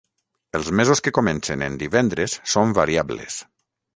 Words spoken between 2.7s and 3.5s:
variables.